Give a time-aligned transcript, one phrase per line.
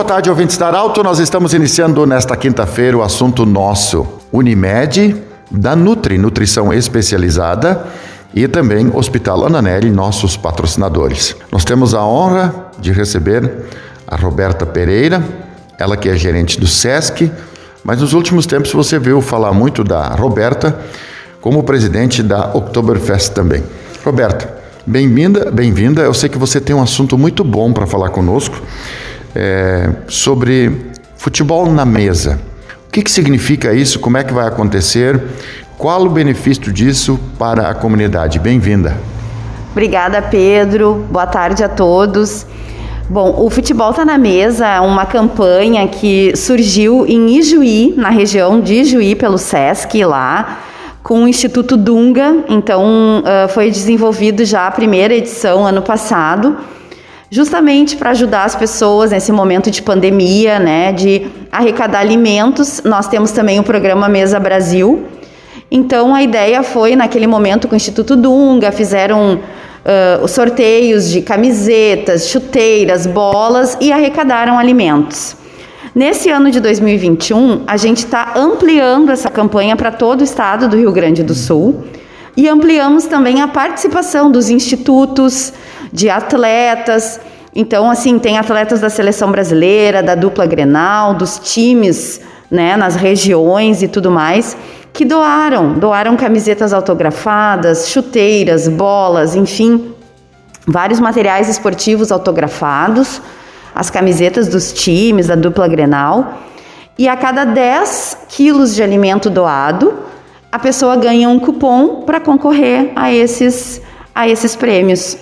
[0.00, 1.02] boa tarde, ouvintes da Arauto.
[1.02, 4.06] Nós estamos iniciando nesta quinta-feira o assunto nosso.
[4.32, 5.14] Unimed,
[5.50, 7.84] da Nutri, Nutrição Especializada,
[8.34, 11.36] e também Hospital Ananelli, nossos patrocinadores.
[11.52, 13.66] Nós temos a honra de receber
[14.06, 15.22] a Roberta Pereira,
[15.78, 17.30] ela que é gerente do SESC,
[17.84, 20.80] mas nos últimos tempos você viu falar muito da Roberta
[21.42, 23.62] como presidente da Oktoberfest também.
[24.02, 24.50] Roberta,
[24.86, 26.00] bem-vinda, bem-vinda.
[26.00, 28.56] Eu sei que você tem um assunto muito bom para falar conosco
[29.34, 32.40] é, sobre futebol na mesa.
[32.88, 34.00] O que, que significa isso?
[34.00, 35.20] Como é que vai acontecer?
[35.78, 38.38] Qual o benefício disso para a comunidade?
[38.38, 38.96] Bem-vinda.
[39.70, 41.06] Obrigada, Pedro.
[41.10, 42.44] Boa tarde a todos.
[43.08, 48.60] Bom, o Futebol Tá na Mesa é uma campanha que surgiu em Ijuí, na região
[48.60, 50.60] de Ijuí, pelo SESC lá,
[51.02, 52.44] com o Instituto Dunga.
[52.48, 56.56] Então, foi desenvolvido já a primeira edição ano passado
[57.30, 62.82] justamente para ajudar as pessoas nesse momento de pandemia, né, de arrecadar alimentos.
[62.84, 65.06] Nós temos também o programa Mesa Brasil.
[65.70, 71.22] Então a ideia foi naquele momento com o Instituto Dunga fizeram uh, os sorteios de
[71.22, 75.36] camisetas, chuteiras, bolas e arrecadaram alimentos.
[75.94, 80.76] Nesse ano de 2021, a gente está ampliando essa campanha para todo o estado do
[80.76, 81.84] Rio Grande do Sul
[82.40, 85.52] e ampliamos também a participação dos institutos,
[85.92, 87.20] de atletas.
[87.54, 92.18] Então, assim, tem atletas da seleção brasileira, da dupla Grenal, dos times,
[92.50, 94.56] né, nas regiões e tudo mais,
[94.90, 99.92] que doaram, doaram camisetas autografadas, chuteiras, bolas, enfim,
[100.66, 103.20] vários materiais esportivos autografados,
[103.74, 106.38] as camisetas dos times, da dupla Grenal.
[106.96, 110.08] E a cada 10 quilos de alimento doado,
[110.52, 113.80] a pessoa ganha um cupom para concorrer a esses,
[114.14, 115.16] a esses prêmios.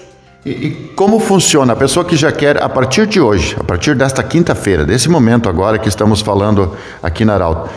[0.44, 1.75] E, e, como funciona?
[1.75, 5.49] A pessoa que já quer, a partir de hoje, a partir desta quinta-feira, desse momento
[5.49, 7.69] agora que estamos falando aqui na Arauto,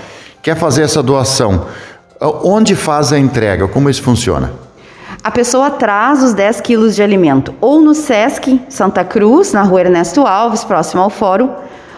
[0.41, 1.65] quer fazer essa doação,
[2.21, 3.67] onde faz a entrega?
[3.67, 4.53] Como isso funciona?
[5.23, 9.81] A pessoa traz os 10 quilos de alimento ou no Sesc Santa Cruz, na rua
[9.81, 11.49] Ernesto Alves, próximo ao fórum,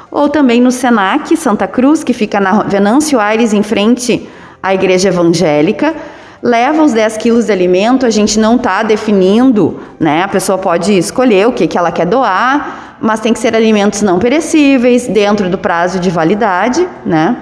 [0.10, 4.28] ou também no Senac Santa Cruz, que fica na Venâncio Aires, em frente
[4.64, 5.94] à Igreja Evangélica,
[6.42, 10.24] leva os 10 quilos de alimento, a gente não está definindo, né?
[10.24, 14.02] A pessoa pode escolher o que, que ela quer doar, mas tem que ser alimentos
[14.02, 17.38] não perecíveis, dentro do prazo de validade, né?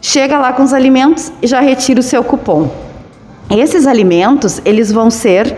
[0.00, 2.70] Chega lá com os alimentos e já retira o seu cupom.
[3.50, 5.56] Esses alimentos, eles vão ser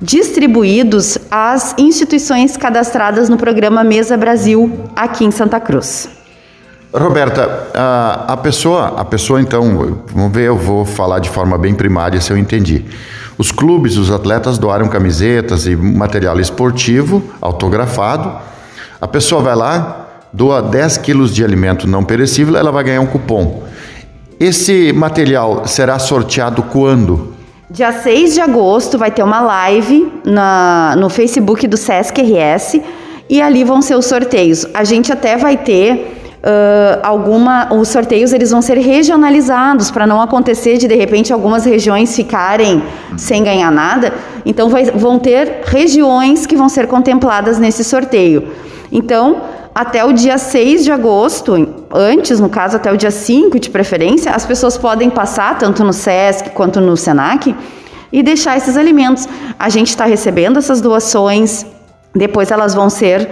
[0.00, 6.08] distribuídos às instituições cadastradas no programa Mesa Brasil aqui em Santa Cruz.
[6.94, 11.74] Roberta, a, a, pessoa, a pessoa então, vamos ver, eu vou falar de forma bem
[11.74, 12.84] primária se eu entendi.
[13.38, 18.30] Os clubes, os atletas doaram camisetas e material esportivo autografado.
[19.00, 23.06] A pessoa vai lá, doa 10 quilos de alimento não perecível, ela vai ganhar um
[23.06, 23.62] cupom.
[24.38, 27.32] Esse material será sorteado quando?
[27.70, 32.82] Dia 6 de agosto vai ter uma live na, no Facebook do Sesc RS
[33.30, 34.66] e ali vão ser os sorteios.
[34.74, 40.20] A gente até vai ter uh, alguma, os sorteios eles vão ser regionalizados para não
[40.20, 42.82] acontecer de de repente algumas regiões ficarem
[43.16, 44.12] sem ganhar nada.
[44.44, 48.48] Então vai, vão ter regiões que vão ser contempladas nesse sorteio.
[48.90, 49.42] Então,
[49.74, 54.30] até o dia 6 de agosto, antes, no caso, até o dia 5 de preferência,
[54.32, 57.56] as pessoas podem passar, tanto no SESC quanto no SENAC,
[58.12, 59.26] e deixar esses alimentos.
[59.58, 61.64] A gente está recebendo essas doações,
[62.14, 63.26] depois elas vão ser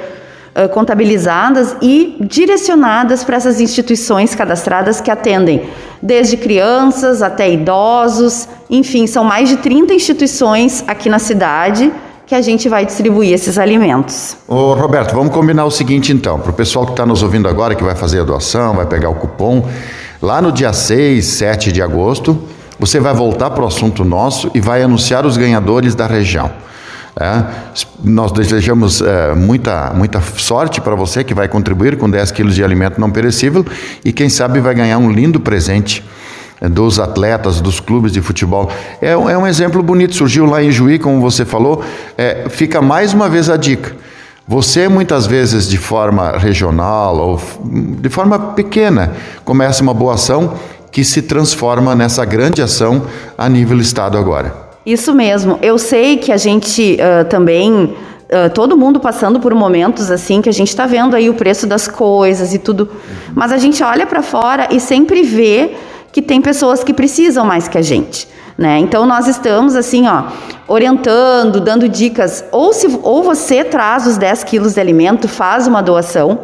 [0.72, 5.68] contabilizadas e direcionadas para essas instituições cadastradas que atendem
[6.02, 11.92] desde crianças até idosos, enfim, são mais de 30 instituições aqui na cidade
[12.26, 14.36] que a gente vai distribuir esses alimentos.
[14.46, 17.74] Ô Roberto, vamos combinar o seguinte então, para o pessoal que está nos ouvindo agora,
[17.74, 19.68] que vai fazer a doação, vai pegar o cupom,
[20.22, 22.40] lá no dia 6, 7 de agosto,
[22.78, 26.52] você vai voltar para o assunto nosso e vai anunciar os ganhadores da região.
[27.20, 27.44] É,
[28.02, 32.64] nós desejamos é, muita, muita sorte para você que vai contribuir com 10 quilos de
[32.64, 33.62] alimento não perecível
[34.02, 36.02] e quem sabe vai ganhar um lindo presente
[36.62, 38.70] é, dos atletas, dos clubes de futebol.
[39.02, 41.84] É, é um exemplo bonito, surgiu lá em Juí, como você falou.
[42.16, 43.94] É, fica mais uma vez a dica.
[44.48, 47.42] Você muitas vezes de forma regional ou
[48.00, 49.12] de forma pequena
[49.44, 50.54] começa uma boa ação
[50.90, 53.02] que se transforma nessa grande ação
[53.36, 54.69] a nível estado agora.
[54.84, 55.58] Isso mesmo.
[55.60, 57.94] Eu sei que a gente uh, também
[58.30, 61.66] Uh, todo mundo passando por momentos assim que a gente está vendo aí o preço
[61.66, 62.88] das coisas e tudo,
[63.34, 65.74] mas a gente olha para fora e sempre vê
[66.12, 68.78] que tem pessoas que precisam mais que a gente, né?
[68.78, 70.26] Então nós estamos assim, ó,
[70.68, 75.82] orientando, dando dicas, ou se ou você traz os 10 quilos de alimento, faz uma
[75.82, 76.38] doação,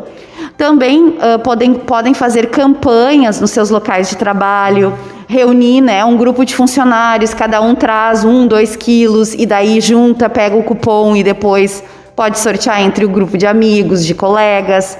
[0.56, 4.92] Também uh, podem, podem fazer campanhas nos seus locais de trabalho,
[5.28, 10.28] reunir né, um grupo de funcionários, cada um traz um, dois quilos, e daí junta,
[10.28, 11.82] pega o cupom e depois
[12.14, 14.96] pode sortear entre o grupo de amigos, de colegas.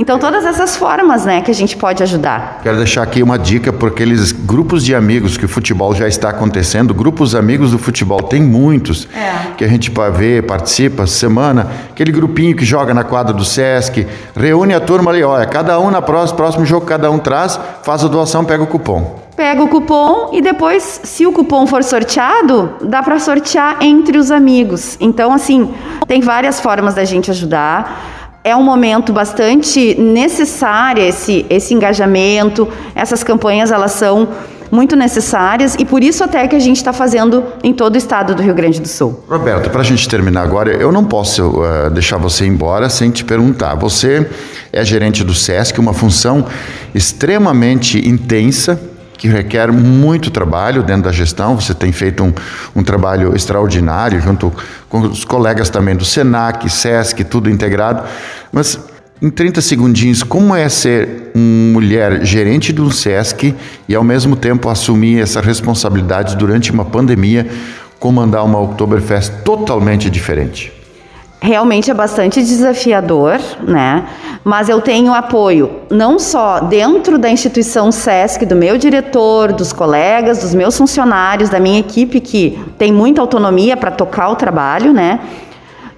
[0.00, 2.60] Então, todas essas formas né, que a gente pode ajudar.
[2.62, 6.30] Quero deixar aqui uma dica para aqueles grupos de amigos que o futebol já está
[6.30, 6.94] acontecendo.
[6.94, 9.52] Grupos amigos do futebol, tem muitos é.
[9.58, 11.70] que a gente vê, participa semana.
[11.90, 15.90] Aquele grupinho que joga na quadra do Sesc, reúne a turma ali, olha, cada um
[15.90, 19.20] na próxima, próximo jogo, cada um traz, faz a doação, pega o cupom.
[19.40, 24.30] Pega o cupom e depois, se o cupom for sorteado, dá para sortear entre os
[24.30, 24.98] amigos.
[25.00, 25.70] Então, assim,
[26.06, 33.22] tem várias formas da gente ajudar é um momento bastante necessário esse, esse engajamento, essas
[33.22, 34.28] campanhas elas são
[34.70, 38.34] muito necessárias e por isso até que a gente está fazendo em todo o estado
[38.34, 39.24] do Rio Grande do Sul.
[39.26, 43.24] Roberto, para a gente terminar agora, eu não posso uh, deixar você embora sem te
[43.24, 43.74] perguntar.
[43.76, 44.28] Você
[44.70, 46.46] é gerente do SESC, uma função
[46.94, 48.78] extremamente intensa,
[49.20, 51.54] que requer muito trabalho dentro da gestão.
[51.54, 52.32] Você tem feito um,
[52.74, 54.50] um trabalho extraordinário junto
[54.88, 58.02] com os colegas também do SENAC, SESC, tudo integrado.
[58.50, 58.80] Mas
[59.20, 63.54] em 30 segundinhos, como é ser uma mulher gerente de um SESC
[63.86, 67.46] e ao mesmo tempo assumir essa responsabilidade durante uma pandemia,
[67.98, 70.79] comandar uma Oktoberfest totalmente diferente?
[71.40, 74.04] Realmente é bastante desafiador, né?
[74.44, 80.38] Mas eu tenho apoio não só dentro da instituição SESC, do meu diretor, dos colegas,
[80.38, 85.20] dos meus funcionários, da minha equipe que tem muita autonomia para tocar o trabalho, né?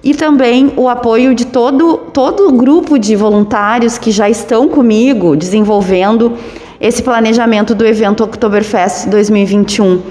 [0.03, 5.35] E também o apoio de todo, todo o grupo de voluntários que já estão comigo
[5.35, 6.37] desenvolvendo
[6.79, 10.01] esse planejamento do evento Oktoberfest 2021.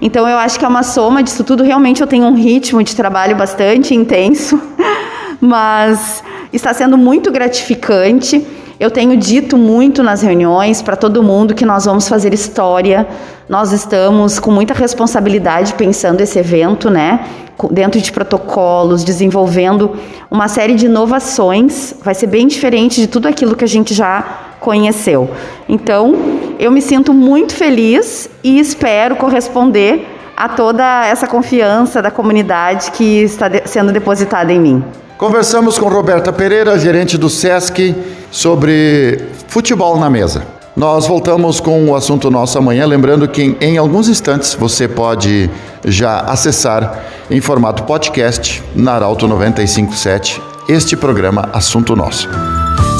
[0.00, 1.62] Então eu acho que é uma soma disso tudo.
[1.62, 4.60] Realmente eu tenho um ritmo de trabalho bastante intenso,
[5.40, 6.22] mas
[6.52, 8.46] está sendo muito gratificante.
[8.78, 13.08] Eu tenho dito muito nas reuniões para todo mundo que nós vamos fazer história.
[13.48, 17.26] Nós estamos com muita responsabilidade pensando esse evento, né?
[17.72, 19.96] Dentro de protocolos, desenvolvendo
[20.30, 21.92] uma série de inovações.
[22.04, 24.24] Vai ser bem diferente de tudo aquilo que a gente já
[24.60, 25.28] conheceu.
[25.68, 26.14] Então,
[26.58, 30.06] eu me sinto muito feliz e espero corresponder
[30.36, 34.84] a toda essa confiança da comunidade que está sendo depositada em mim.
[35.16, 37.94] Conversamos com Roberta Pereira, gerente do SESC,
[38.30, 40.42] sobre futebol na mesa.
[40.76, 45.50] Nós voltamos com o assunto nosso amanhã, lembrando que em alguns instantes você pode
[45.84, 52.28] já acessar em formato podcast na Arauto 957 este programa Assunto Nosso.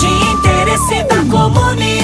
[0.01, 1.98] De interesse da comunidade,